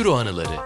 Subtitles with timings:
[0.00, 0.56] Euro anıları.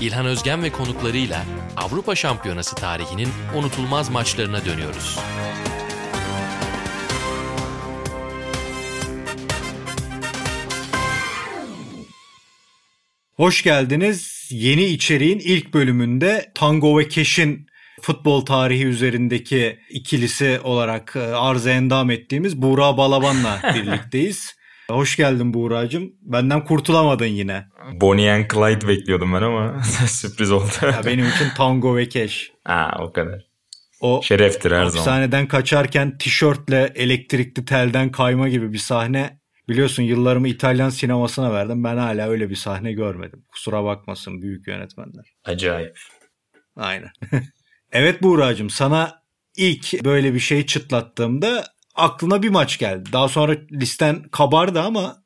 [0.00, 1.44] İlhan Özgen ve konuklarıyla
[1.76, 5.18] Avrupa Şampiyonası tarihinin unutulmaz maçlarına dönüyoruz.
[13.36, 14.48] Hoş geldiniz.
[14.50, 17.66] Yeni içeriğin ilk bölümünde Tango ve Keş'in
[18.02, 24.59] futbol tarihi üzerindeki ikilisi olarak e, arıza endam ettiğimiz Buğra Balaban'la birlikteyiz.
[24.90, 26.12] Hoş geldin Buğra'cığım.
[26.22, 27.66] Benden kurtulamadın yine.
[28.00, 30.70] Bonnie and Clyde bekliyordum ben ama sürpriz oldu.
[30.82, 32.52] Ya benim için Tango ve Keş.
[32.64, 33.50] Aa o kadar.
[34.00, 34.90] O Şereftir her zaman.
[34.90, 39.40] hapishaneden kaçarken tişörtle elektrikli telden kayma gibi bir sahne.
[39.68, 41.84] Biliyorsun yıllarımı İtalyan sinemasına verdim.
[41.84, 43.44] Ben hala öyle bir sahne görmedim.
[43.48, 45.24] Kusura bakmasın büyük yönetmenler.
[45.44, 45.98] Acayip.
[46.76, 47.10] Aynen.
[47.92, 49.22] evet Buğra'cığım sana
[49.56, 51.64] ilk böyle bir şey çıtlattığımda
[52.00, 53.12] aklına bir maç geldi.
[53.12, 55.22] Daha sonra listen kabardı ama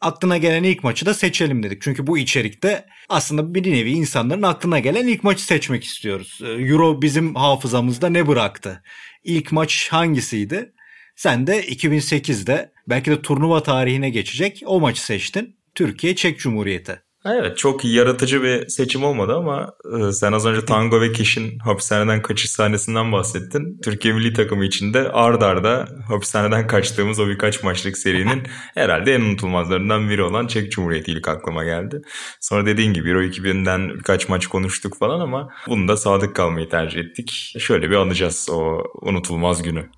[0.00, 1.82] aklına gelen ilk maçı da seçelim dedik.
[1.82, 6.40] Çünkü bu içerikte aslında bir nevi insanların aklına gelen ilk maçı seçmek istiyoruz.
[6.42, 8.82] Ee, Euro bizim hafızamızda ne bıraktı?
[9.24, 10.72] İlk maç hangisiydi?
[11.16, 15.56] Sen de 2008'de belki de turnuva tarihine geçecek o maçı seçtin.
[15.74, 17.02] Türkiye Çek Cumhuriyeti.
[17.26, 22.22] Evet çok yaratıcı bir seçim olmadı ama e, sen az önce Tango ve Keş'in hapishaneden
[22.22, 23.80] kaçış sahnesinden bahsettin.
[23.84, 28.42] Türkiye milli takımı içinde ard arda hapishaneden kaçtığımız o birkaç maçlık serinin
[28.74, 32.02] herhalde en unutulmazlarından biri olan Çek Cumhuriyeti ilk aklıma geldi.
[32.40, 37.00] Sonra dediğin gibi Euro 2000'den birkaç maç konuştuk falan ama bunu da sadık kalmayı tercih
[37.00, 37.54] ettik.
[37.58, 39.88] Şöyle bir anacağız o unutulmaz günü.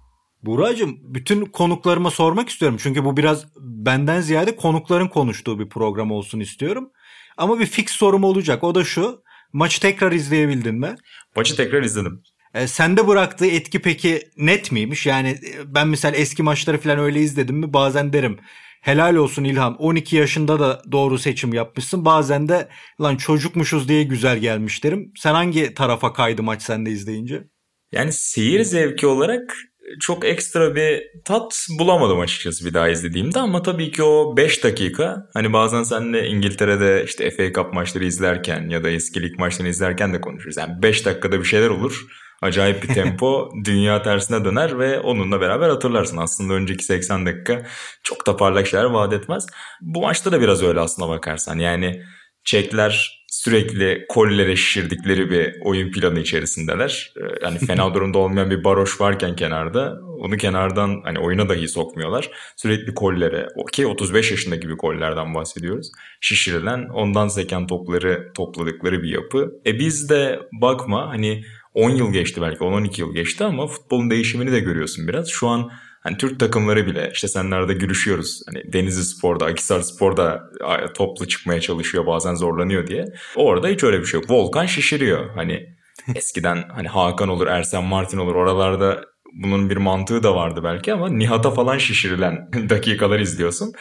[0.43, 2.79] Buracığım bütün konuklarıma sormak istiyorum.
[2.81, 6.91] Çünkü bu biraz benden ziyade konukların konuştuğu bir program olsun istiyorum.
[7.37, 8.65] Ama bir fix sorum olacak.
[8.65, 9.23] O da şu.
[9.53, 10.97] Maçı tekrar izleyebildin mi?
[11.37, 12.23] Maçı tekrar izledim.
[12.55, 15.07] E, sende bıraktığı etki peki net miymiş?
[15.07, 18.39] Yani e, ben mesela eski maçları falan öyle izledim mi bazen derim.
[18.83, 22.05] Helal olsun İlhan 12 yaşında da doğru seçim yapmışsın.
[22.05, 22.69] Bazen de
[23.01, 25.13] lan çocukmuşuz diye güzel gelmiş derim.
[25.17, 27.45] Sen hangi tarafa kaydı maç sende izleyince?
[27.93, 29.57] Yani seyir zevki olarak
[30.01, 35.31] çok ekstra bir tat bulamadım açıkçası bir daha izlediğimde ama tabii ki o 5 dakika
[35.35, 40.15] hani bazen seninle İngiltere'de işte FA Cup maçları izlerken ya da eski lig maçlarını izlerken
[40.15, 40.57] de konuşuruz.
[40.57, 42.07] Yani 5 dakikada bir şeyler olur.
[42.43, 46.17] Acayip bir tempo dünya tersine döner ve onunla beraber hatırlarsın.
[46.17, 47.67] Aslında önceki 80 dakika
[48.03, 49.47] çok da parlak şeyler vaat etmez.
[49.81, 51.59] Bu maçta da biraz öyle aslına bakarsan.
[51.59, 52.03] Yani
[52.47, 57.13] Çekler sürekli kollere şişirdikleri bir oyun planı içerisindeler.
[57.43, 62.31] Yani fena durumda olmayan bir baroş varken kenarda onu kenardan hani oyuna dahi sokmuyorlar.
[62.57, 65.93] Sürekli kollere, okey 35 yaşındaki bir kollerden bahsediyoruz.
[66.21, 69.53] Şişirilen ondan seken topları topladıkları bir yapı.
[69.67, 71.45] E biz de bakma hani
[71.75, 75.29] 10 yıl geçti belki 10-12 yıl geçti ama futbolun değişimini de görüyorsun biraz.
[75.29, 75.71] Şu an
[76.07, 78.43] Hani Türk takımları bile işte senlerde gülüşüyoruz.
[78.47, 80.51] Hani Denizli Spor'da, Akisar Spor'da
[80.95, 83.05] toplu çıkmaya çalışıyor bazen zorlanıyor diye.
[83.37, 84.31] Orada hiç öyle bir şey yok.
[84.31, 85.31] Volkan şişiriyor.
[85.35, 85.77] Hani
[86.15, 91.09] eskiden hani Hakan olur, Ersen Martin olur oralarda bunun bir mantığı da vardı belki ama
[91.09, 93.73] Nihat'a falan şişirilen dakikalar izliyorsun.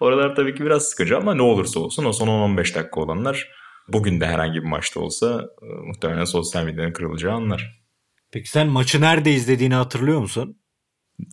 [0.00, 3.48] Oralar tabii ki biraz sıkıcı ama ne olursa olsun o son 10-15 dakika olanlar
[3.88, 7.82] bugün de herhangi bir maçta olsa e, muhtemelen sosyal medyanın kırılacağı anlar.
[8.32, 10.61] Peki sen maçı nerede izlediğini hatırlıyor musun?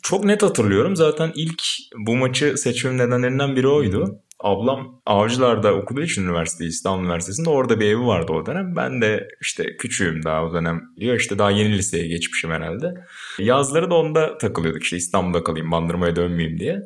[0.04, 0.96] Çok net hatırlıyorum.
[0.96, 1.62] Zaten ilk
[2.08, 4.22] bu maçı seçmem nedenlerinden biri oydu.
[4.40, 8.76] Ablam Avcılar'da okuduğu için üniversite İstanbul Üniversitesi'nde orada bir evi vardı o dönem.
[8.76, 10.82] Ben de işte küçüğüm daha o dönem.
[10.98, 12.94] Ya işte daha yeni liseye geçmişim herhalde.
[13.40, 16.82] Yazları da onda takılıyorduk işte İstanbul'da kalayım bandırmaya dönmeyeyim diye.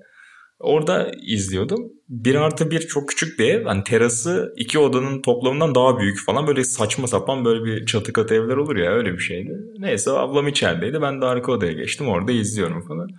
[0.59, 1.91] Orada izliyordum.
[2.09, 3.65] Bir artı bir çok küçük bir ev.
[3.65, 6.47] Hani terası iki odanın toplamından daha büyük falan.
[6.47, 9.51] Böyle saçma sapan böyle bir çatı katı evler olur ya öyle bir şeydi.
[9.79, 11.01] Neyse ablam içerideydi.
[11.01, 12.07] Ben de arka odaya geçtim.
[12.07, 13.09] Orada izliyorum falan.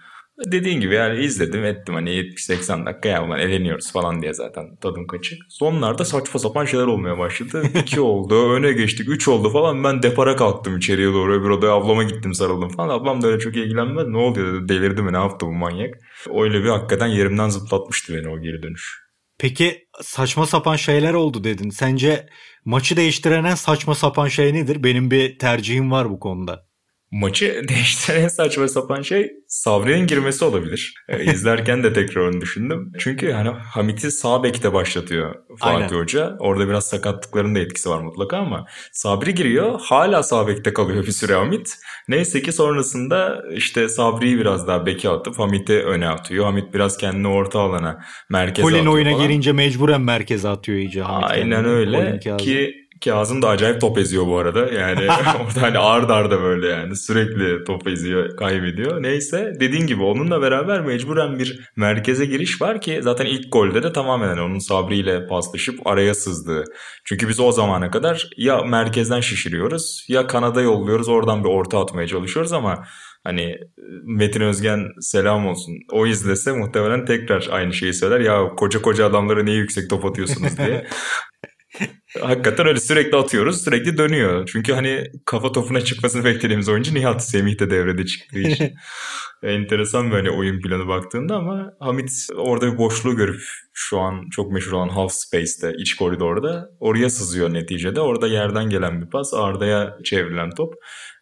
[0.53, 5.07] Dediğin gibi yani izledim ettim hani 70-80 dakika ya ulan eleniyoruz falan diye zaten tadım
[5.07, 5.39] kaçık.
[5.49, 7.63] Sonlarda saçma sapan şeyler olmaya başladı.
[7.81, 12.03] 2 oldu öne geçtik 3 oldu falan ben depara kalktım içeriye doğru öbür odaya ablama
[12.03, 12.89] gittim sarıldım falan.
[12.89, 15.95] Ablam da öyle çok ilgilenmedi ne oluyor dedi delirdi mi ne yaptı bu manyak.
[16.35, 19.05] Öyle bir hakikaten yerimden zıplatmıştı beni o geri dönüş.
[19.39, 21.71] Peki saçma sapan şeyler oldu dedin.
[21.71, 22.27] Sence
[22.65, 24.85] maçı değiştiren en saçma sapan şey nedir?
[24.85, 26.67] Benim bir tercihim var bu konuda
[27.15, 30.95] maçı değiştiren saçma sapan şey Sabri'nin girmesi olabilir.
[31.09, 32.93] Ee, izlerken de tekrar onu düşündüm.
[32.99, 35.89] Çünkü hani Hamit'i sağ bekte başlatıyor Fatih Aynen.
[35.89, 36.37] Hoca.
[36.39, 39.81] Orada biraz sakatlıkların da etkisi var mutlaka ama Sabri giriyor.
[39.81, 41.77] Hala sağ bekte kalıyor bir süre Hamit.
[42.09, 46.45] Neyse ki sonrasında işte Sabri'yi biraz daha beke atıp Hamit'i öne atıyor.
[46.45, 49.23] Hamit biraz kendini orta alana merkeze Colin atıyor oyuna falan.
[49.23, 51.31] girince mecburen merkeze atıyor iyice Hamit.
[51.31, 51.73] Aynen kendini.
[51.73, 54.67] öyle ki Kazım da acayip top eziyor bu arada.
[54.73, 55.01] Yani
[55.45, 59.03] orada hani ard arda böyle yani sürekli top eziyor, kaybediyor.
[59.03, 63.93] Neyse dediğin gibi onunla beraber mecburen bir merkeze giriş var ki zaten ilk golde de
[63.93, 66.65] tamamen hani onun sabriyle paslaşıp araya sızdığı.
[67.05, 72.07] Çünkü biz o zamana kadar ya merkezden şişiriyoruz ya kanada yolluyoruz oradan bir orta atmaya
[72.07, 72.85] çalışıyoruz ama
[73.25, 73.59] Hani
[74.05, 75.75] Metin Özgen selam olsun.
[75.93, 78.21] O izlese muhtemelen tekrar aynı şeyi söyler.
[78.21, 80.87] Ya koca koca adamlara niye yüksek top atıyorsunuz diye.
[82.21, 84.49] Hakikaten öyle sürekli atıyoruz sürekli dönüyor.
[84.53, 88.75] Çünkü hani kafa topuna çıkmasını beklediğimiz oyuncu Nihat Semih de devrede çıktığı için.
[89.43, 93.41] Enteresan böyle oyun planı baktığında ama Hamit orada bir boşluğu görüp
[93.73, 98.01] şu an çok meşhur olan half space'te iç koridorda oraya sızıyor neticede.
[98.01, 100.75] Orada yerden gelen bir pas Arda'ya çevrilen top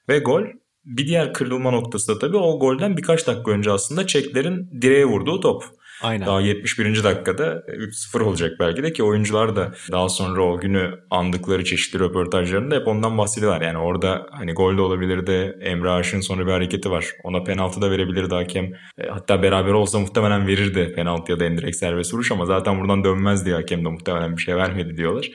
[0.09, 0.43] ve gol.
[0.85, 5.41] Bir diğer kırılma noktası da tabii o golden birkaç dakika önce aslında Çeklerin direğe vurduğu
[5.41, 5.65] top.
[6.03, 6.27] Aynen.
[6.27, 7.05] Daha 71.
[7.05, 12.75] dakikada 3-0 olacak belki de ki oyuncular da daha sonra o günü andıkları çeşitli röportajlarında
[12.75, 13.61] hep ondan bahsediyorlar.
[13.61, 15.59] Yani orada hani gol de olabilirdi.
[15.61, 17.07] Emre Aşık'ın sonra bir hareketi var.
[17.25, 18.65] Ona penaltı da verebilirdi hakem.
[18.99, 23.05] E, hatta beraber olsa muhtemelen verirdi penaltı ya da endirek serbest vuruş ama zaten buradan
[23.05, 25.31] dönmez diye hakem de muhtemelen bir şey vermedi diyorlar.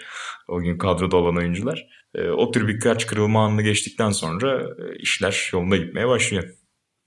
[0.48, 1.88] O gün kadroda olan oyuncular.
[2.16, 6.44] E, o tür birkaç kırılma anını geçtikten sonra e, işler yolunda gitmeye başlıyor.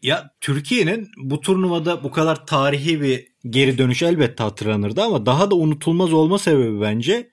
[0.02, 5.54] Ya Türkiye'nin bu turnuvada bu kadar tarihi bir geri dönüş elbette hatırlanırdı ama daha da
[5.54, 7.30] unutulmaz olma sebebi bence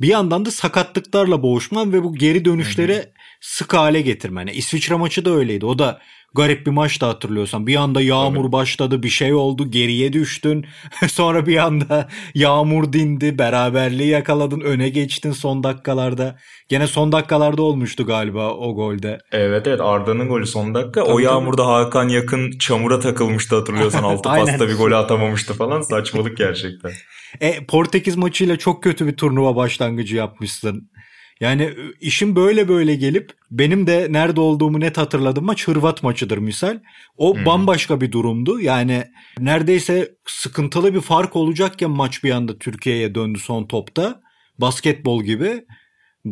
[0.00, 4.40] bir yandan da sakatlıklarla boğuşman ve bu geri dönüşleri sık hale getirmen.
[4.40, 5.66] Yani İsviçre maçı da öyleydi.
[5.66, 6.00] O da
[6.34, 7.66] garip bir maç da hatırlıyorsan.
[7.66, 8.52] Bir anda yağmur Tabii.
[8.52, 10.66] başladı, bir şey oldu, geriye düştün.
[11.08, 16.38] Sonra bir anda yağmur dindi, beraberliği yakaladın, öne geçtin son dakikalarda.
[16.68, 19.18] Gene son dakikalarda olmuştu galiba o golde.
[19.32, 21.04] Evet evet Arda'nın golü son dakika.
[21.04, 21.72] Tabii, o yağmurda tabii.
[21.72, 24.02] Hakan yakın çamura takılmıştı hatırlıyorsan.
[24.02, 25.80] Altı pasta bir golü atamamıştı falan.
[25.80, 26.92] Saçmalık gerçekten.
[27.40, 30.90] E, Portekiz maçıyla çok kötü bir turnuva başlangıcı yapmışsın.
[31.40, 36.80] Yani işin böyle böyle gelip benim de nerede olduğumu net hatırladığım maç Hırvat maçıdır misal.
[37.16, 37.46] O hmm.
[37.46, 38.60] bambaşka bir durumdu.
[38.60, 39.04] Yani
[39.38, 44.20] neredeyse sıkıntılı bir fark olacakken maç bir anda Türkiye'ye döndü son topta.
[44.58, 45.64] Basketbol gibi.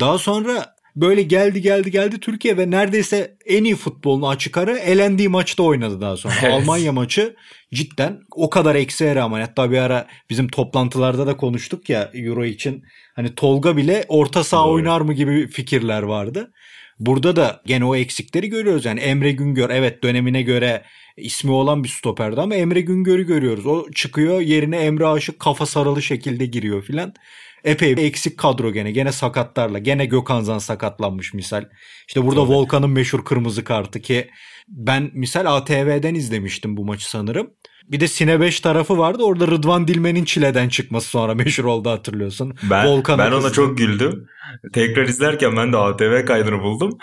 [0.01, 5.29] Daha sonra böyle geldi geldi geldi Türkiye ve neredeyse en iyi futbolunu açık ara elendiği
[5.29, 6.35] maçta oynadı daha sonra.
[6.43, 6.55] Evet.
[6.55, 7.37] Almanya maçı
[7.75, 12.85] cidden o kadar eksiğe rağmen hatta bir ara bizim toplantılarda da konuştuk ya Euro için
[13.15, 14.73] hani Tolga bile orta saha Doğru.
[14.73, 16.53] oynar mı gibi fikirler vardı.
[16.99, 18.85] Burada da gene o eksikleri görüyoruz.
[18.85, 20.83] Yani Emre Güngör evet dönemine göre
[21.17, 23.67] ismi olan bir stoperdi ama Emre Güngör'ü görüyoruz.
[23.67, 27.15] O çıkıyor yerine Emre Aşık kafa sarılı şekilde giriyor filan
[27.65, 28.91] epey eksik kadro gene.
[28.91, 29.79] Gene sakatlarla.
[29.79, 31.65] Gene Gökhan Zan sakatlanmış misal.
[32.09, 32.53] İşte burada Tabii.
[32.53, 34.31] Volkan'ın meşhur kırmızı kartı ki
[34.69, 37.51] ben misal ATV'den izlemiştim bu maçı sanırım.
[37.85, 39.23] Bir de Sine 5 tarafı vardı.
[39.23, 42.55] Orada Rıdvan Dilmen'in çileden çıkması sonra meşhur oldu hatırlıyorsun.
[42.71, 44.29] Ben, Volkan'a ben ona çok güldüm.
[44.73, 46.99] Tekrar izlerken ben de ATV kaydını buldum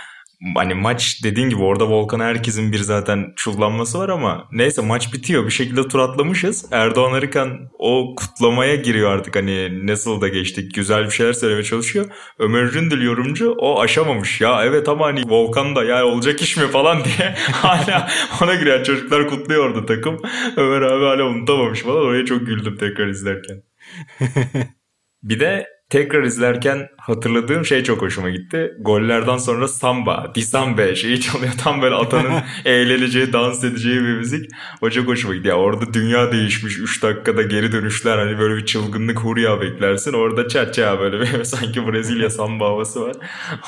[0.55, 5.45] hani maç dediğin gibi orada Volkan herkesin bir zaten çullanması var ama neyse maç bitiyor
[5.45, 6.65] bir şekilde tur atlamışız.
[6.71, 12.05] Erdoğan Arıkan o kutlamaya giriyor artık hani nasıl da geçtik güzel bir şeyler söylemeye çalışıyor.
[12.39, 16.67] Ömer Ründül yorumcu o aşamamış ya evet ama hani Volkan da ya olacak iş mi
[16.67, 18.07] falan diye hala
[18.43, 20.17] ona giriyor çocuklar kutluyor orada takım.
[20.57, 23.63] Ömer abi hala unutamamış falan oraya çok güldüm tekrar izlerken.
[25.23, 28.71] bir de tekrar izlerken hatırladığım şey çok hoşuma gitti.
[28.79, 31.53] Gollerden sonra samba, disambe şeyi çalıyor.
[31.63, 32.33] Tam böyle atanın
[32.65, 34.51] eğleneceği, dans edeceği bir müzik.
[34.81, 35.47] O çok hoşuma gitti.
[35.47, 36.79] Ya orada dünya değişmiş.
[36.79, 38.17] 3 dakikada geri dönüşler.
[38.17, 40.13] Hani böyle bir çılgınlık hurya beklersin.
[40.13, 43.15] Orada çat böyle bir sanki Brezilya samba havası var.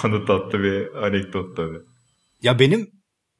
[0.05, 1.77] O da tatlı bir anekdot tabii.
[2.41, 2.87] Ya benim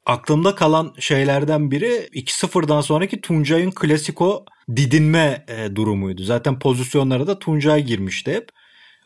[0.06, 4.44] aklımda kalan şeylerden biri 2-0'dan sonraki Tuncay'ın klasiko
[4.76, 6.22] didinme e, durumuydu.
[6.22, 8.55] Zaten pozisyonlara da Tuncay girmişti hep.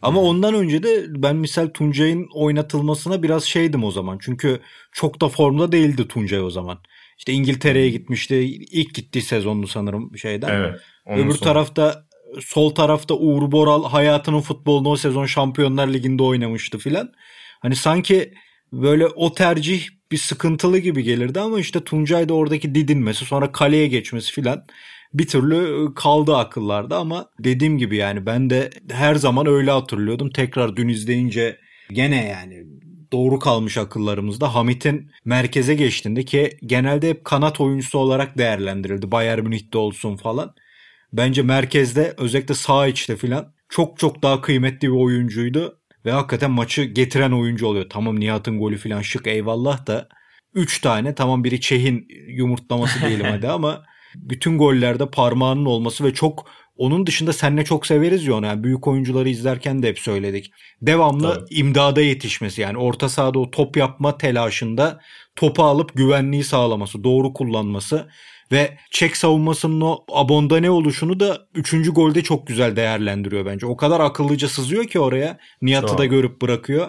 [0.02, 0.28] Ama hmm.
[0.28, 4.18] ondan önce de ben misal Tuncay'ın oynatılmasına biraz şeydim o zaman.
[4.20, 4.60] Çünkü
[4.92, 6.78] çok da formda değildi Tuncay o zaman.
[7.18, 8.36] İşte İngiltere'ye gitmişti.
[8.70, 10.50] İlk gittiği sezonlu sanırım şeyden.
[10.50, 10.80] Evet.
[11.06, 11.40] Öbür sonra.
[11.40, 12.04] tarafta
[12.40, 17.12] sol tarafta Uğur Boral hayatının futbolunu o sezon Şampiyonlar Ligi'nde oynamıştı filan.
[17.60, 18.34] Hani sanki
[18.72, 23.86] böyle o tercih bir sıkıntılı gibi gelirdi ama işte Tuncay da oradaki didinmesi sonra kaleye
[23.86, 24.64] geçmesi filan
[25.14, 30.30] bir türlü ıı, kaldı akıllarda ama dediğim gibi yani ben de her zaman öyle hatırlıyordum.
[30.30, 31.58] Tekrar dün izleyince
[31.92, 32.66] gene yani
[33.12, 34.54] doğru kalmış akıllarımızda.
[34.54, 39.10] Hamit'in merkeze geçtiğinde ki genelde hep kanat oyuncusu olarak değerlendirildi.
[39.10, 40.54] Bayern Münih'te olsun falan.
[41.12, 45.80] Bence merkezde özellikle sağ içte falan çok çok daha kıymetli bir oyuncuydu.
[46.04, 47.86] Ve hakikaten maçı getiren oyuncu oluyor.
[47.90, 50.08] Tamam Nihat'ın golü falan şık eyvallah da
[50.54, 56.46] 3 tane tamam biri Çeh'in yumurtlaması diyelim hadi ama bütün gollerde parmağının olması ve çok
[56.76, 58.46] Onun dışında senle çok severiz ya onu.
[58.46, 60.50] Yani büyük oyuncuları izlerken de hep söyledik.
[60.82, 61.54] Devamlı Tabii.
[61.54, 65.00] imdada yetişmesi yani orta sahada o top yapma telaşında
[65.36, 68.08] topu alıp güvenliği sağlaması, doğru kullanması
[68.52, 71.90] ve çek savunmasının o abonda ne oluşunu da 3.
[71.92, 73.66] golde çok güzel değerlendiriyor bence.
[73.66, 75.38] O kadar akıllıca sızıyor ki oraya.
[75.62, 76.88] Nihat'ı da görüp bırakıyor.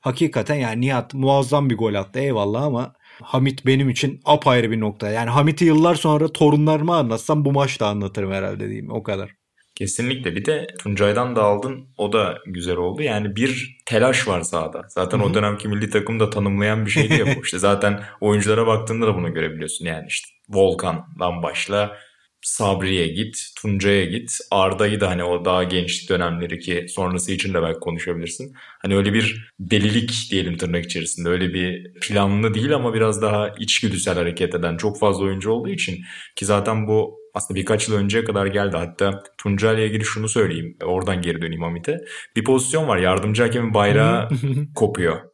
[0.00, 5.10] Hakikaten yani Nihat muazzam bir gol attı eyvallah ama Hamit benim için apayrı bir nokta.
[5.10, 8.90] Yani Hamit'i yıllar sonra torunlarıma anlatsam bu maçta anlatırım herhalde diyeyim.
[8.90, 9.30] O kadar.
[9.74, 10.36] Kesinlikle.
[10.36, 11.88] Bir de Tuncay'dan da aldın.
[11.98, 13.02] O da güzel oldu.
[13.02, 14.84] Yani bir telaş var sahada.
[14.88, 15.26] Zaten Hı-hı.
[15.26, 17.44] o dönemki milli takım da tanımlayan bir şeydi ya bu.
[17.44, 19.84] İşte zaten oyunculara baktığında da bunu görebiliyorsun.
[19.84, 21.96] Yani işte Volkan'dan başla
[22.42, 24.38] Sabri'ye git, Tuncay'a git.
[24.50, 28.52] Arda'yı da hani o daha gençlik dönemleri ki sonrası için de belki konuşabilirsin.
[28.82, 31.28] Hani öyle bir delilik diyelim tırnak içerisinde.
[31.28, 35.98] Öyle bir planlı değil ama biraz daha içgüdüsel hareket eden çok fazla oyuncu olduğu için
[36.36, 38.76] ki zaten bu aslında birkaç yıl önceye kadar geldi.
[38.76, 40.76] Hatta Tuncay'la ilgili şunu söyleyeyim.
[40.84, 42.00] Oradan geri döneyim Hamit'e.
[42.36, 42.98] Bir pozisyon var.
[42.98, 44.28] Yardımcı hakemin bayrağı
[44.74, 45.31] kopuyor.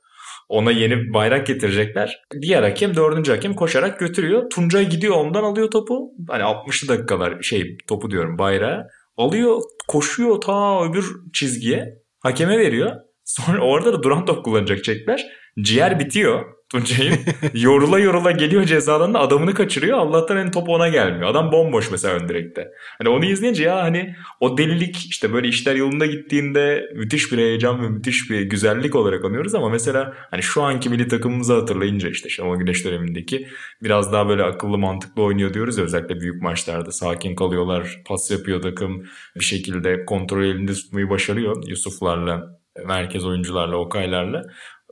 [0.49, 2.21] Ona yeni bayrak getirecekler.
[2.43, 4.51] Diğer hakem dördüncü hakem koşarak götürüyor.
[4.51, 6.11] Tuncay gidiyor ondan alıyor topu.
[6.29, 8.87] Hani 60'lı dakikalar şey topu diyorum bayrağı.
[9.17, 11.85] Alıyor koşuyor ta öbür çizgiye.
[12.21, 12.93] Hakeme veriyor.
[13.25, 15.27] Sonra orada da duran top kullanacak çekler.
[15.61, 16.58] Ciğer bitiyor.
[16.73, 17.19] Tuncay'ın
[17.55, 19.99] yorula yorula geliyor cezadan da adamını kaçırıyor.
[19.99, 21.31] Allah'tan en top ona gelmiyor.
[21.31, 22.71] Adam bomboş mesela ön direkte.
[22.99, 27.83] Hani onu izleyince ya hani o delilik işte böyle işler yolunda gittiğinde müthiş bir heyecan
[27.83, 32.29] ve müthiş bir güzellik olarak anıyoruz ama mesela hani şu anki milli takımımızı hatırlayınca işte
[32.29, 33.49] Şenol Güneş dönemindeki
[33.83, 38.63] biraz daha böyle akıllı mantıklı oynuyor diyoruz ya özellikle büyük maçlarda sakin kalıyorlar, pas yapıyor
[38.63, 39.05] takım
[39.37, 44.43] bir şekilde kontrol elinde tutmayı başarıyor Yusuflarla merkez oyuncularla, Okaylarla.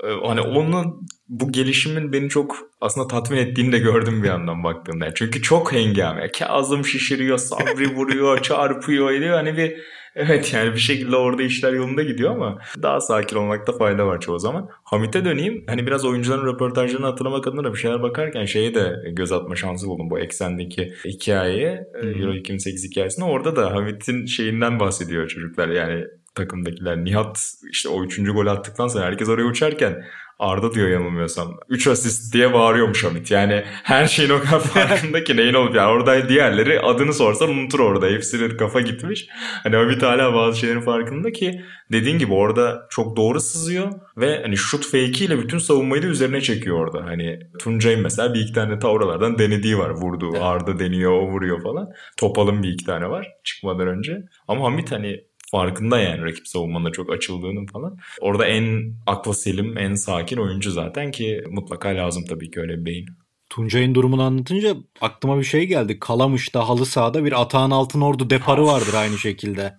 [0.05, 5.15] Ee, hani onun bu gelişimin beni çok aslında tatmin ettiğini de gördüm bir yandan baktığımda.
[5.15, 6.31] Çünkü çok hengame.
[6.31, 9.35] Kazım şişiriyor, Sabri vuruyor, çarpıyor ediyor.
[9.35, 9.77] Hani bir
[10.15, 14.39] evet yani bir şekilde orada işler yolunda gidiyor ama daha sakin olmakta fayda var çoğu
[14.39, 14.69] zaman.
[14.85, 15.65] Hamit'e döneyim.
[15.67, 19.87] Hani biraz oyuncuların röportajlarını hatırlamak adına da bir şeyler bakarken şeye de göz atma şansı
[19.87, 21.89] buldum bu eksendeki hikayeye.
[22.03, 23.25] Euro 2008 hikayesinde.
[23.25, 25.69] Orada da Hamit'in şeyinden bahsediyor çocuklar.
[25.69, 26.05] Yani
[26.35, 27.05] takımdakiler.
[27.05, 30.05] Nihat işte o üçüncü gol attıktan sonra herkes oraya uçarken
[30.39, 31.57] Arda diyor yanılmıyorsam.
[31.69, 33.31] 3 asist diye bağırıyormuş Hamit.
[33.31, 37.81] Yani her şeyin o kadar farkında ki neyin olup yani orada diğerleri adını sorsan unutur
[37.81, 38.07] orada.
[38.07, 39.27] Hepsinin kafa gitmiş.
[39.63, 41.61] Hani Hamit hala bazı şeylerin farkında ki
[41.93, 46.41] dediğin gibi orada çok doğru sızıyor ve hani şut fake ile bütün savunmayı da üzerine
[46.41, 47.05] çekiyor orada.
[47.05, 49.91] Hani Tuncay'ın mesela bir iki tane tavralardan denediği var.
[49.91, 50.43] Evet.
[50.43, 51.89] Arda deniyor, o vuruyor falan.
[52.17, 54.23] Topal'ın bir iki tane var çıkmadan önce.
[54.49, 57.99] Ama Hamit hani farkında yani rakip savunmanın çok açıldığının falan.
[58.21, 62.85] Orada en akla selim, en sakin oyuncu zaten ki mutlaka lazım tabii ki öyle bir
[62.85, 63.07] beyin.
[63.51, 65.99] Tuncay'ın durumunu anlatınca aklıma bir şey geldi.
[66.01, 69.75] Kalamış'ta halı sahada bir Atağan Altınordu deparı vardır aynı şekilde.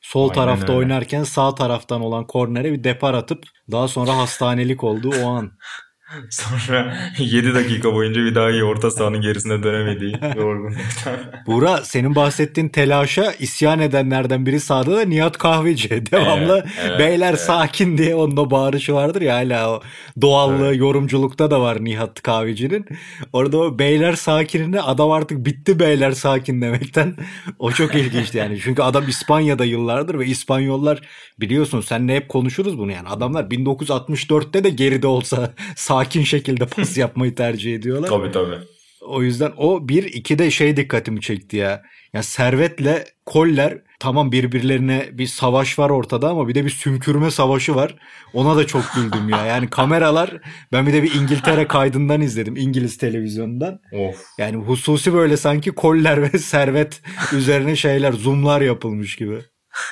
[0.00, 0.72] Sol Aynen tarafta öyle.
[0.72, 5.52] oynarken sağ taraftan olan kornere bir depar atıp daha sonra hastanelik olduğu o an.
[6.30, 11.16] Sonra 7 dakika boyunca bir daha iyi orta sahanın gerisine dönemediği yorgunluktan.
[11.46, 16.06] Buğra senin bahsettiğin telaşa isyan edenlerden biri sağda da Nihat Kahveci.
[16.12, 17.40] Devamlı evet, evet, beyler evet.
[17.40, 19.82] sakin diye onda bağırışı vardır ya hala o
[20.20, 20.78] doğallığı evet.
[20.78, 22.86] yorumculukta da var Nihat Kahveci'nin.
[23.32, 27.16] Orada o beyler sakinine adam artık bitti beyler sakin demekten.
[27.58, 28.58] O çok ilginçti yani.
[28.60, 31.00] Çünkü adam İspanya'da yıllardır ve İspanyollar
[31.40, 33.08] biliyorsun senle hep konuşuruz bunu yani.
[33.08, 38.08] Adamlar 1964'te de geride olsa sakin sakin şekilde pas yapmayı tercih ediyorlar.
[38.08, 38.58] tabii tabii.
[39.06, 41.82] O yüzden o bir iki de şey dikkatimi çekti ya.
[42.12, 47.74] Ya Servet'le Koller tamam birbirlerine bir savaş var ortada ama bir de bir sümkürme savaşı
[47.74, 47.94] var.
[48.34, 49.46] Ona da çok güldüm ya.
[49.46, 50.40] Yani kameralar
[50.72, 52.56] ben bir de bir İngiltere kaydından izledim.
[52.56, 53.80] İngiliz televizyonundan.
[53.92, 54.24] Of.
[54.38, 59.38] Yani hususi böyle sanki Koller ve Servet üzerine şeyler zoomlar yapılmış gibi.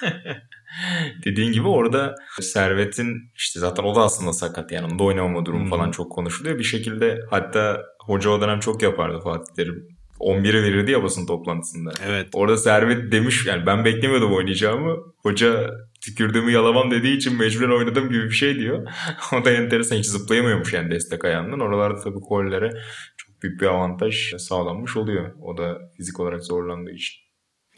[1.25, 5.71] Dediğin gibi orada Servet'in işte zaten o da aslında sakat yani onda oynamama durumu hmm.
[5.71, 6.59] falan çok konuşuluyor.
[6.59, 9.89] Bir şekilde hatta hoca o dönem çok yapardı Fatih Terim.
[10.21, 11.93] 11'i verirdi ya basın toplantısında.
[12.07, 12.29] Evet.
[12.33, 14.97] Orada Servet demiş yani ben beklemiyordum oynayacağımı.
[15.23, 15.71] Hoca
[16.01, 18.89] tükürdüğümü yalamam dediği için mecburen oynadım gibi bir şey diyor.
[19.41, 21.61] o da enteresan hiç zıplayamıyormuş yani destek ayağından.
[21.61, 22.71] Oralarda tabii kollere
[23.17, 25.35] çok büyük bir avantaj sağlanmış oluyor.
[25.43, 27.20] O da fizik olarak zorlandığı için.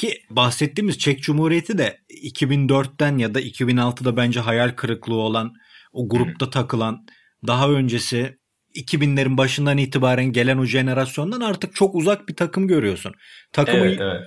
[0.03, 5.53] Ki bahsettiğimiz Çek Cumhuriyeti de 2004'ten ya da 2006'da bence hayal kırıklığı olan
[5.93, 7.07] o grupta takılan
[7.47, 8.39] daha öncesi
[8.75, 13.13] 2000'lerin başından itibaren gelen o jenerasyondan artık çok uzak bir takım görüyorsun.
[13.53, 14.23] Takımı evet, evet.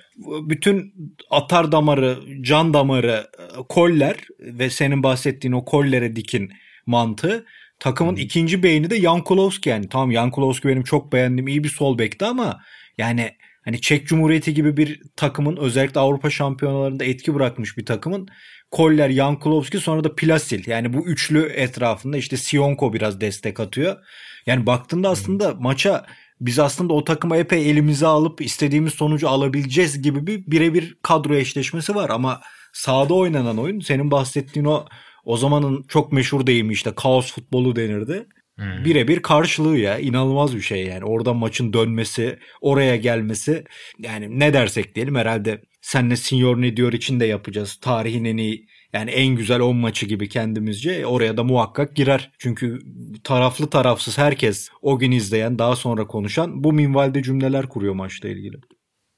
[0.50, 0.94] bütün
[1.30, 3.28] atar damarı, can damarı,
[3.70, 6.52] koller ve senin bahsettiğin o kollere dikin
[6.86, 7.46] mantığı.
[7.80, 8.22] Takımın hmm.
[8.22, 9.90] ikinci beyni de Jan Kulowski yani.
[9.90, 12.60] Tamam Jan Kulowski benim çok beğendiğim iyi bir sol bekti ama
[12.98, 13.32] yani
[13.66, 18.28] Hani Çek Cumhuriyeti gibi bir takımın özellikle Avrupa şampiyonalarında etki bırakmış bir takımın
[18.72, 20.68] Koller, Jankulovski sonra da Plasil.
[20.68, 23.96] Yani bu üçlü etrafında işte Sionko biraz destek atıyor.
[24.46, 26.06] Yani baktığında aslında maça
[26.42, 31.96] biz aslında o takıma epey elimize alıp istediğimiz sonucu alabileceğiz gibi bir birebir kadro eşleşmesi
[31.96, 32.42] var ama
[32.74, 34.86] sahada oynanan oyun senin bahsettiğin o
[35.26, 38.28] o zamanın çok meşhur deyimi işte kaos futbolu denirdi.
[38.58, 38.86] Hmm.
[38.86, 43.64] Birebir karşılığı ya inanılmaz bir şey yani orada maçın dönmesi oraya gelmesi
[44.00, 48.68] yani ne dersek diyelim herhalde senle Senior ne diyor için de yapacağız tarihin en iyi
[48.94, 52.32] yani en güzel 10 maçı gibi kendimizce oraya da muhakkak girer.
[52.40, 52.80] Çünkü
[53.24, 58.58] taraflı tarafsız herkes o gün izleyen daha sonra konuşan bu minvalde cümleler kuruyor maçla ilgili.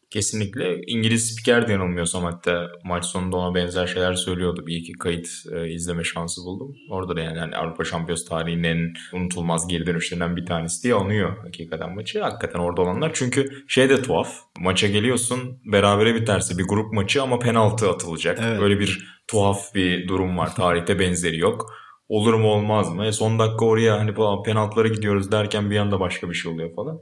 [0.10, 0.82] Kesinlikle.
[0.88, 4.68] İngiliz spiker de yanılmıyorsam hatta maç sonunda ona benzer şeyler söylüyordu.
[4.68, 6.76] Bir iki kayıt e, izleme şansı buldum.
[6.90, 11.38] Orada da yani, yani Avrupa Şampiyonası tarihinin en unutulmaz geri dönüşlerinden bir tanesi diye anıyor
[11.44, 12.22] hakikaten maçı.
[12.22, 13.12] Hakikaten orada olanlar.
[13.14, 14.34] Çünkü şey de tuhaf.
[14.60, 18.40] Maça geliyorsun berabere biterse bir grup maçı ama penaltı atılacak.
[18.44, 18.60] Evet.
[18.62, 20.56] Böyle bir tuhaf bir durum var.
[20.56, 21.66] Tarihte benzeri yok.
[22.10, 23.06] Olur mu olmaz mı?
[23.06, 27.00] E son dakika oraya hani penaltılara gidiyoruz derken bir anda başka bir şey oluyor falan.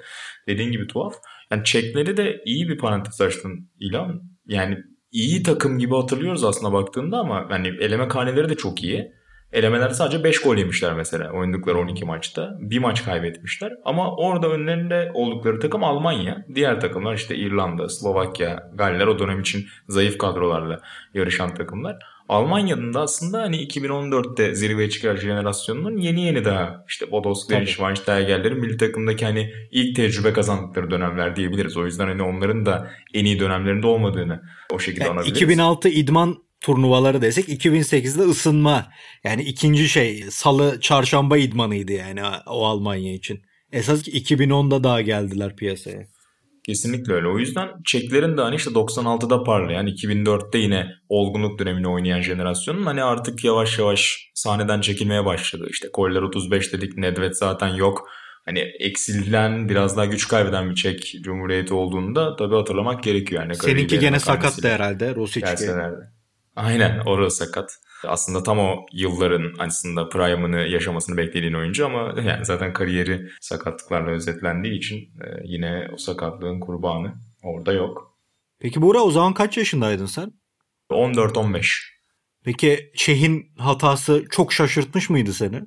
[0.47, 1.13] Dediğin gibi tuhaf.
[1.51, 4.21] Yani Çekleri de iyi bir parantez açtın İlhan.
[4.45, 4.77] Yani
[5.11, 9.11] iyi takım gibi hatırlıyoruz aslında baktığında ama yani eleme kaneleri de çok iyi.
[9.51, 12.57] Elemelerde sadece 5 gol yemişler mesela oynadıkları 12 maçta.
[12.59, 13.71] Bir maç kaybetmişler.
[13.85, 16.45] Ama orada önlerinde oldukları takım Almanya.
[16.55, 20.81] Diğer takımlar işte İrlanda, Slovakya, Galler o dönem için zayıf kadrolarla
[21.13, 21.97] yarışan takımlar.
[22.29, 28.77] Almanya'nın da aslında hani 2014'te zirveye çıkar jenerasyonunun yeni yeni daha işte Podolsklerin, Schweinsteiger'lerin milli
[28.77, 31.77] takımdaki hani ilk tecrübe kazandıkları dönemler diyebiliriz.
[31.77, 34.41] O yüzden hani onların da en iyi dönemlerinde olmadığını
[34.73, 35.37] o şekilde yani anabiliriz.
[35.37, 38.91] 2006 idman turnuvaları desek 2008'de ısınma.
[39.23, 43.41] Yani ikinci şey salı çarşamba idmanıydı yani o Almanya için.
[43.71, 46.07] Esas 2010'da daha geldiler piyasaya.
[46.65, 47.27] Kesinlikle öyle.
[47.27, 53.03] O yüzden Çeklerin de hani işte 96'da parlayan, 2004'te yine olgunluk dönemini oynayan jenerasyonun hani
[53.03, 55.67] artık yavaş yavaş sahneden çekilmeye başladı.
[55.69, 58.09] İşte Koller 35 dedik, Nedved zaten yok.
[58.45, 63.41] Hani eksilen, biraz daha güç kaybeden bir Çek Cumhuriyeti olduğunda tabii hatırlamak gerekiyor.
[63.41, 65.55] Yani Seninki gene sakattı herhalde Rosic'e.
[66.55, 67.77] Aynen orası sakat.
[68.03, 74.77] Aslında tam o yılların aslında prime'ını yaşamasını beklediğin oyuncu ama yani zaten kariyeri sakatlıklarla özetlendiği
[74.77, 78.17] için e, yine o sakatlığın kurbanı orada yok.
[78.59, 80.31] Peki Buğra o zaman kaç yaşındaydın sen?
[80.91, 81.95] 14-15.
[82.43, 85.61] Peki Çeh'in hatası çok şaşırtmış mıydı seni?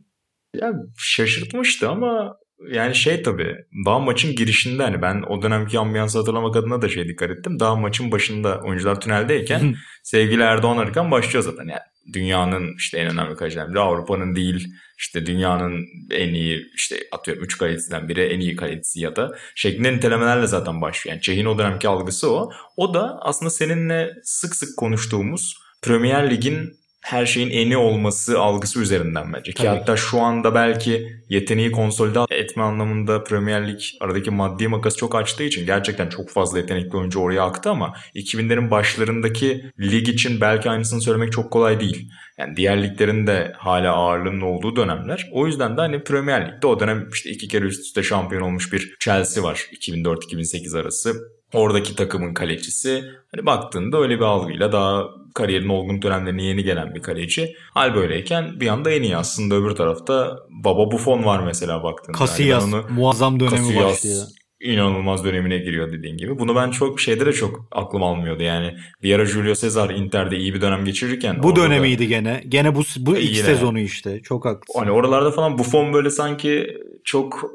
[0.55, 2.37] Ya şaşırtmıştı ama
[2.71, 7.09] yani şey tabii daha maçın girişinde hani ben o dönemki ambiyansı hatırlamak adına da şey
[7.09, 7.61] dikkat ettim.
[7.61, 11.69] Daha maçın başında oyuncular tüneldeyken sevgili Erdoğan Arıkan başlıyor zaten.
[11.69, 11.81] Yani
[12.13, 14.69] dünyanın işte en önemli kalecilerden Avrupa'nın değil
[14.99, 19.93] işte dünyanın en iyi işte atıyorum 3 kalecisinden biri en iyi kalecisi ya da şeklinde
[19.93, 21.15] nitelemelerle zaten başlıyor.
[21.15, 22.51] Yani Çeh'in o dönemki algısı o.
[22.77, 29.33] O da aslında seninle sık sık konuştuğumuz Premier Lig'in her şeyin eni olması algısı üzerinden
[29.33, 29.53] bence.
[29.53, 29.63] Tabii.
[29.63, 35.15] Ki hatta şu anda belki yeteneği konsolide etme anlamında Premier Lig aradaki maddi makası çok
[35.15, 40.71] açtığı için gerçekten çok fazla yetenekli oyuncu oraya aktı ama 2000'lerin başlarındaki lig için belki
[40.71, 42.11] aynısını söylemek çok kolay değil.
[42.39, 45.29] Yani diğer liglerin de hala ağırlığının olduğu dönemler.
[45.33, 48.73] O yüzden de hani Premier Lig'de o dönem işte iki kere üst üste şampiyon olmuş
[48.73, 51.38] bir Chelsea var 2004-2008 arası.
[51.53, 57.03] Oradaki takımın kalecisi hani baktığında öyle bir algıyla daha kariyerin olgun dönemlerine yeni gelen bir
[57.03, 57.55] kaleci.
[57.75, 62.19] Hal böyleyken bir anda en iyi aslında öbür tarafta Baba Buffon var mesela baktığında.
[62.19, 64.23] Casillas yani onu, muazzam dönemi Casillas, başlıyor.
[64.61, 66.39] inanılmaz dönemine giriyor dediğin gibi.
[66.39, 68.75] Bunu ben çok şeyde de çok aklım almıyordu yani.
[69.03, 71.43] Bir ara Julio Cesar Inter'de iyi bir dönem geçirirken.
[71.43, 72.45] Bu dönemiydi da, gene.
[72.49, 74.23] Gene bu bu ilk yine, sezonu işte.
[74.23, 74.79] Çok haklısın.
[74.79, 77.51] Hani oralarda falan Buffon böyle sanki çok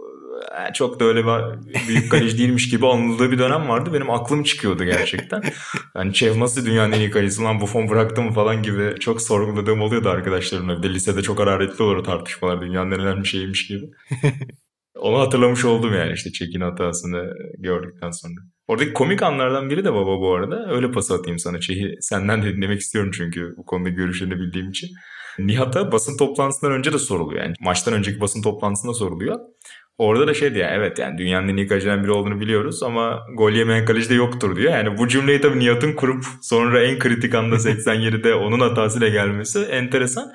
[0.73, 1.23] çok da öyle
[1.87, 3.93] büyük kaleci değilmiş gibi anıldığı bir dönem vardı.
[3.93, 5.43] Benim aklım çıkıyordu gerçekten.
[5.95, 9.81] Yani Çev nasıl dünyanın en iyi kalecisi lan Buffon bıraktı mı falan gibi çok sorguladığım
[9.81, 10.77] oluyordu arkadaşlarımla.
[10.77, 13.85] Bir de lisede çok hararetli olur tartışmalar dünyanın en önemli şeymiş gibi.
[14.99, 18.33] Onu hatırlamış oldum yani işte Çekin hatasını gördükten sonra.
[18.67, 20.71] Oradaki komik anlardan biri de baba bu arada.
[20.71, 21.59] Öyle pas atayım sana.
[21.59, 24.89] Çehi senden de dinlemek istiyorum çünkü bu konuda görüşlerini bildiğim için.
[25.39, 27.43] Nihat'a basın toplantısından önce de soruluyor.
[27.43, 29.39] Yani maçtan önceki basın toplantısında soruluyor.
[29.97, 33.51] Orada da şey diyor evet yani dünyanın en iyi kaleciden biri olduğunu biliyoruz ama gol
[33.51, 34.71] yemeyen kaleci de yoktur diyor.
[34.71, 40.31] Yani bu cümleyi tabii Nihat'ın kurup sonra en kritik anda 87'de onun hatasıyla gelmesi enteresan.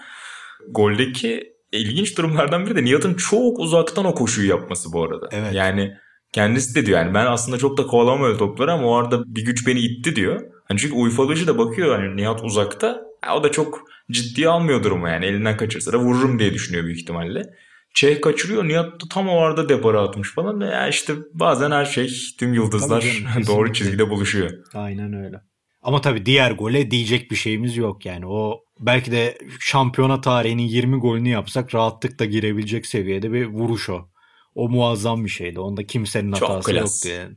[0.68, 5.29] Goldeki ilginç durumlardan biri de Nihat'ın çok uzaktan o koşuyu yapması bu arada.
[5.33, 5.55] Evet.
[5.55, 5.92] Yani
[6.33, 9.44] kendisi de diyor yani ben aslında çok da kovalamam öyle topları ama o arada bir
[9.44, 10.40] güç beni itti diyor.
[10.64, 13.01] Hani çünkü uyfalıcı da bakıyor hani Nihat uzakta.
[13.37, 17.42] o da çok ciddiye almıyor durumu yani elinden kaçırsa da vururum diye düşünüyor büyük ihtimalle.
[17.94, 18.68] Çeh kaçırıyor.
[18.68, 20.61] Nihat da tam o arada depara atmış falan.
[20.61, 24.51] Ya işte bazen her şey tüm yıldızlar canım, doğru çizgide buluşuyor.
[24.74, 25.40] Aynen öyle.
[25.83, 28.27] Ama tabii diğer gole diyecek bir şeyimiz yok yani.
[28.27, 34.09] O belki de şampiyona tarihinin 20 golünü yapsak rahatlıkla girebilecek seviyede bir vuruş o.
[34.55, 35.61] O muazzam bir şeydi.
[35.61, 37.05] Onda kimsenin Çok hatası klas.
[37.05, 37.37] yoktu yani.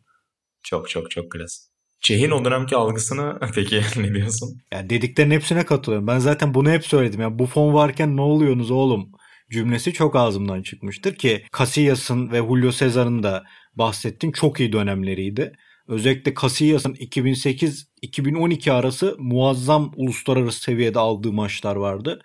[0.63, 1.67] Çok çok çok klas.
[2.01, 4.61] Çeh'in o dönemki algısını peki ne diyorsun?
[4.71, 6.07] Yani dediklerin hepsine katılıyorum.
[6.07, 7.21] Ben zaten bunu hep söyledim.
[7.21, 9.11] Yani bu fon varken ne oluyorsunuz oğlum
[9.51, 13.43] cümlesi çok ağzımdan çıkmıştır ki Casillas'ın ve Julio Cesar'ın da
[13.75, 15.53] bahsettiğin çok iyi dönemleriydi.
[15.87, 22.21] Özellikle Casillas'ın 2008-2012 arası muazzam uluslararası seviyede aldığı maçlar vardı.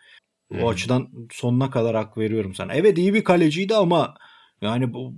[0.55, 0.67] O Hmm.
[0.67, 2.75] açıdan sonuna kadar hak veriyorum sana.
[2.75, 4.15] Evet iyi bir kaleciydi ama
[4.62, 5.15] yani bu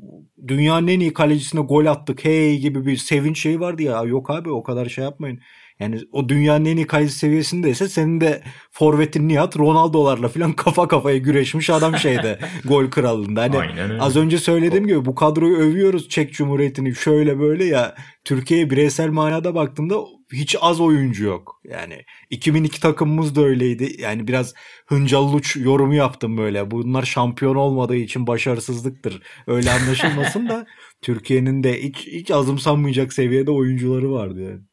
[0.48, 4.02] dünyanın en iyi kalecisine gol attık hey gibi bir sevinç şeyi vardı ya.
[4.04, 5.40] Yok abi o kadar şey yapmayın.
[5.80, 11.16] Yani o dünyanın en iyi kaleci seviyesindeyse senin de forvetin Nihat Ronaldo'larla falan kafa kafaya
[11.18, 13.42] güreşmiş adam şeyde gol krallığında.
[13.42, 18.70] Hani Aynen az önce söylediğim gibi bu kadroyu övüyoruz Çek Cumhuriyeti'ni şöyle böyle ya Türkiye'ye
[18.70, 19.94] bireysel manada baktığımda
[20.32, 21.60] hiç az oyuncu yok.
[21.64, 23.94] Yani 2002 takımımız da öyleydi.
[23.98, 24.54] Yani biraz
[24.86, 26.70] hıncalluç yorumu yaptım böyle.
[26.70, 29.22] Bunlar şampiyon olmadığı için başarısızlıktır.
[29.46, 30.66] Öyle anlaşılmasın da
[31.02, 34.67] Türkiye'nin de hiç, hiç azımsanmayacak seviyede oyuncuları vardı yani.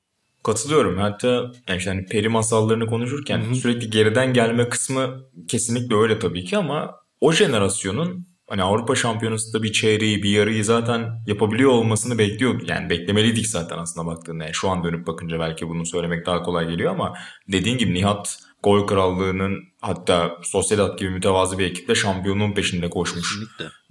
[0.46, 0.98] Katılıyorum.
[0.98, 1.28] Hatta
[1.68, 3.56] yani işte hani peri masallarını konuşurken Hı hı.
[3.56, 9.72] sürekli geriden gelme kısmı kesinlikle öyle tabii ki ama o jenerasyonun hani Avrupa Şampiyonası'nda bir
[9.72, 12.70] çeyreği, bir yarıyı zaten yapabiliyor olmasını bekliyorduk.
[12.70, 14.44] Yani beklemeliydik zaten aslında baktığında.
[14.44, 17.14] Yani şu an dönüp bakınca belki bunu söylemek daha kolay geliyor ama
[17.52, 23.40] dediğin gibi Nihat gol krallığının hatta Sociedad gibi mütevazı bir ekiple şampiyonluğun peşinde koşmuş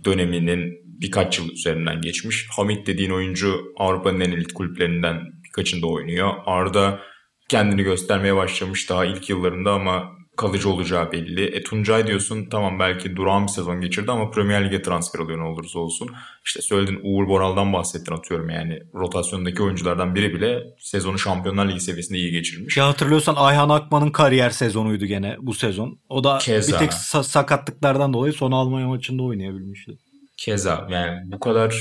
[0.04, 2.46] döneminin birkaç yıl üzerinden geçmiş.
[2.56, 5.20] Hamit dediğin oyuncu Avrupa'nın en elit kulüplerinden
[5.54, 6.32] birkaçında oynuyor.
[6.46, 7.00] Arda
[7.48, 11.44] kendini göstermeye başlamış daha ilk yıllarında ama kalıcı olacağı belli.
[11.44, 15.44] E Tuncay diyorsun tamam belki durağan bir sezon geçirdi ama Premier Lig'e transfer oluyor ne
[15.44, 16.10] olursa olsun.
[16.44, 22.18] İşte söyledin Uğur Boral'dan bahsettin atıyorum yani rotasyondaki oyunculardan biri bile sezonu Şampiyonlar Ligi seviyesinde
[22.18, 22.76] iyi geçirmiş.
[22.76, 25.98] Ya hatırlıyorsan Ayhan Akman'ın kariyer sezonuydu gene bu sezon.
[26.08, 26.72] O da Keza.
[26.72, 29.92] bir tek sa- sakatlıklardan dolayı son Almanya maçında oynayabilmişti.
[30.36, 31.74] Keza yani bu kadar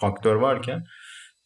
[0.00, 0.84] faktör varken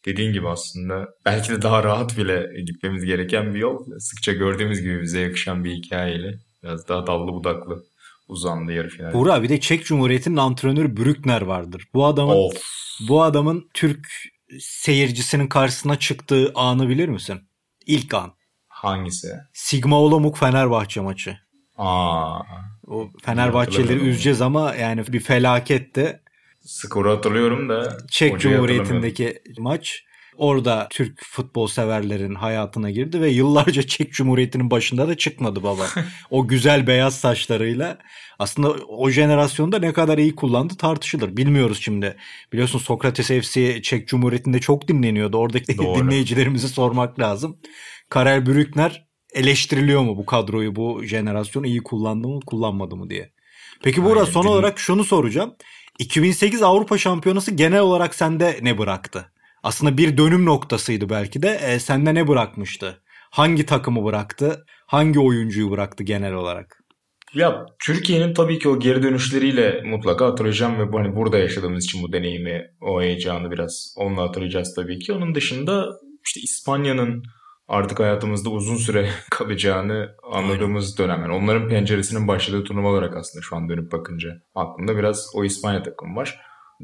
[0.04, 3.84] dediğin gibi aslında belki de daha rahat bile gitmemiz gereken bir yol.
[3.98, 7.84] Sıkça gördüğümüz gibi bize yakışan bir hikayeyle biraz daha dallı budaklı
[8.28, 9.12] uzandı yarı final.
[9.12, 11.84] Buğra bir de Çek Cumhuriyeti'nin antrenörü Brückner vardır.
[11.94, 12.62] Bu adamın Of.
[13.08, 14.06] bu adamın Türk
[14.60, 17.40] seyircisinin karşısına çıktığı anı bilir misin?
[17.86, 18.32] İlk an.
[18.68, 19.28] Hangisi?
[19.52, 21.38] Sigma Olomouc Fenerbahçe maçı.
[21.78, 22.40] Aa,
[22.86, 24.08] O Fenerbahçeleri Hatırlamıyorum.
[24.12, 26.19] üzeceğiz ama yani bir felaketti.
[26.64, 30.04] Skoru hatırlıyorum da Çek Cumhuriyeti'ndeki maç.
[30.36, 35.86] Orada Türk futbol severlerin hayatına girdi ve yıllarca Çek Cumhuriyeti'nin başında da çıkmadı baba.
[36.30, 37.98] o güzel beyaz saçlarıyla
[38.38, 41.36] aslında o jenerasyonda ne kadar iyi kullandı tartışılır.
[41.36, 42.16] Bilmiyoruz şimdi.
[42.52, 45.36] Biliyorsun Sokrates FC Çek Cumhuriyeti'nde çok dinleniyordu.
[45.38, 45.98] Oradaki Doğru.
[46.04, 47.58] dinleyicilerimize sormak lazım.
[48.08, 53.32] Karel Brückner eleştiriliyor mu bu kadroyu, bu jenerasyonu iyi kullandı mı, kullanmadı mı diye.
[53.82, 55.54] Peki Aynen, son olarak şunu soracağım.
[55.98, 59.32] 2008 Avrupa Şampiyonası genel olarak sende ne bıraktı?
[59.62, 61.60] Aslında bir dönüm noktasıydı belki de.
[61.62, 63.02] E, sende ne bırakmıştı?
[63.30, 64.64] Hangi takımı bıraktı?
[64.86, 66.80] Hangi oyuncuyu bıraktı genel olarak?
[67.34, 72.12] Ya Türkiye'nin tabii ki o geri dönüşleriyle mutlaka hatırlayacağım ve hani burada yaşadığımız için bu
[72.12, 75.12] deneyimi, o heyecanı biraz onunla hatırlayacağız tabii ki.
[75.12, 75.86] Onun dışında
[76.26, 77.22] işte İspanya'nın
[77.70, 81.20] artık hayatımızda uzun süre kalacağını anladığımız dönem.
[81.20, 85.82] Yani onların penceresinin başladığı turnuva olarak aslında şu an dönüp bakınca aklımda biraz o İspanya
[85.82, 86.40] takımı var.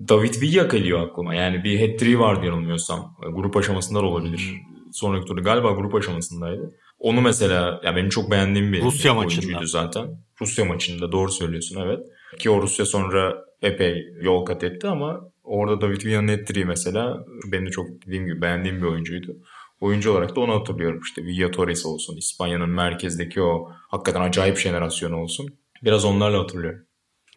[0.08, 1.34] David Villa geliyor aklıma.
[1.34, 3.16] Yani bir hat-trick vardı yanılmıyorsam.
[3.32, 4.54] Grup aşamasında da olabilir.
[4.92, 6.74] Sonraki turda galiba grup aşamasındaydı.
[6.98, 9.66] Onu mesela ya benim çok beğendiğim bir Rusya maçında.
[9.66, 10.06] zaten.
[10.40, 12.00] Rusya maçında doğru söylüyorsun evet.
[12.38, 17.66] Ki o Rusya sonra epey yol kat etti ama orada David Villa'nın ettiği mesela benim
[17.66, 19.36] de çok dediğim gibi beğendiğim bir oyuncuydu.
[19.80, 21.22] Oyuncu olarak da onu hatırlıyorum işte.
[21.24, 25.46] Villa Torres olsun, İspanya'nın merkezdeki o hakikaten acayip jenerasyonu olsun.
[25.84, 26.80] Biraz onlarla hatırlıyorum.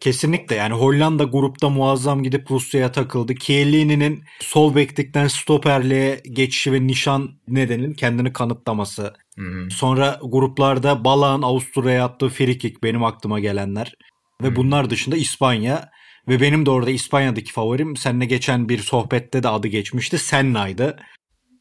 [0.00, 3.34] Kesinlikle yani Hollanda grupta muazzam gidip Rusya'ya takıldı.
[3.34, 9.14] Chiellini'nin sol beklikten stoperliğe geçişi ve nişan nedenin kendini kanıtlaması.
[9.38, 9.70] Hı hı.
[9.70, 13.94] Sonra gruplarda Balağ'ın Avusturya'ya attığı free kick benim aklıma gelenler.
[14.42, 14.56] Ve Hmm.
[14.56, 15.88] bunlar dışında İspanya
[16.28, 20.18] ve benim de orada İspanya'daki favorim seninle geçen bir sohbette de adı geçmişti.
[20.18, 20.96] Senna'ydı.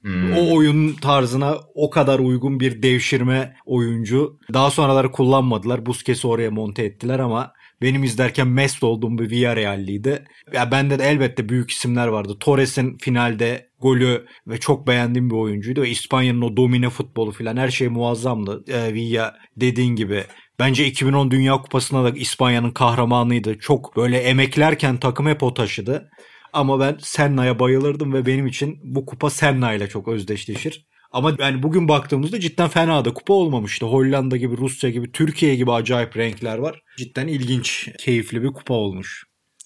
[0.02, 0.34] Hmm.
[0.34, 4.40] O oyun tarzına o kadar uygun bir devşirme oyuncu.
[4.54, 5.86] Daha sonraları kullanmadılar.
[5.86, 10.26] Busquets'i oraya monte ettiler ama benim izlerken mest olduğum bir Villarreal'liydi.
[10.54, 12.38] Ya bende de elbette büyük isimler vardı.
[12.40, 15.86] Torres'in finalde golü ve çok beğendiğim bir oyuncuydu.
[15.86, 18.64] İspanya'nın o domine futbolu falan her şey muazzamdı.
[18.68, 20.24] E, Villa dediğin gibi
[20.60, 23.60] Bence 2010 Dünya Kupası'nda da İspanya'nın kahramanıydı.
[23.60, 26.10] Çok böyle emeklerken takım hep o taşıdı.
[26.54, 30.86] Ama ben Senna'ya bayılırdım ve benim için bu kupa Senna ile çok özdeşleşir.
[31.12, 33.86] Ama yani bugün baktığımızda cidden fena da kupa olmamıştı.
[33.86, 36.82] Hollanda gibi, Rusya gibi, Türkiye gibi acayip renkler var.
[36.98, 39.24] Cidden ilginç, keyifli bir kupa olmuş.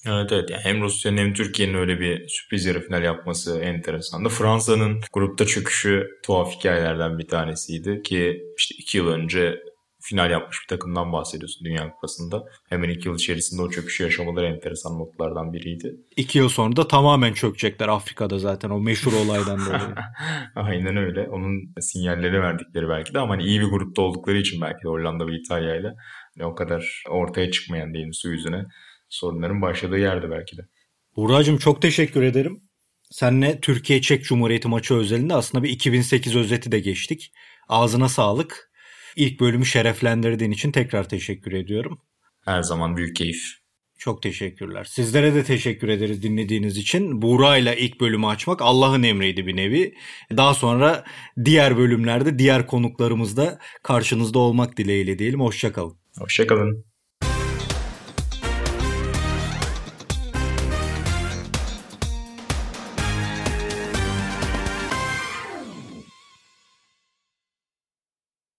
[0.08, 4.30] Evet evet yani hem Rusya'nın hem Türkiye'nin öyle bir sürpriz yarı final yapması enteresandı.
[4.30, 9.60] Fransa'nın grupta çöküşü tuhaf hikayelerden bir tanesiydi ki işte iki yıl önce
[10.06, 12.44] final yapmış bir takımdan bahsediyorsun Dünya Kupası'nda.
[12.70, 15.96] Hemen iki yıl içerisinde o çöküşü yaşamaları enteresan notlardan biriydi.
[16.16, 19.96] İki yıl sonra da tamamen çökecekler Afrika'da zaten o meşhur olaydan dolayı.
[20.56, 21.30] Aynen öyle.
[21.30, 25.28] Onun sinyalleri verdikleri belki de ama hani iyi bir grupta oldukları için belki de Hollanda
[25.28, 25.94] ve İtalya ile
[26.38, 28.66] hani o kadar ortaya çıkmayan diyelim su yüzüne
[29.10, 30.62] sorunların başladığı yerde belki de.
[31.16, 32.60] Buracığım çok teşekkür ederim.
[33.12, 37.32] Senle Türkiye-Çek Cumhuriyeti maçı özelinde aslında bir 2008 özeti de geçtik.
[37.68, 38.73] Ağzına sağlık.
[39.16, 42.00] İlk bölümü şereflendirdiğin için tekrar teşekkür ediyorum.
[42.46, 43.64] Her zaman büyük keyif.
[43.98, 44.84] Çok teşekkürler.
[44.84, 47.22] Sizlere de teşekkür ederiz dinlediğiniz için.
[47.22, 49.96] Buğra ile ilk bölümü açmak Allah'ın emriydi bir nevi.
[50.38, 51.04] Daha sonra
[51.46, 55.42] diğer bölümlerde diğer konuklarımızda karşınızda olmak dileğiyle diyelim.
[55.42, 55.98] Hoşçakalın.
[56.20, 56.93] Hoşçakalın.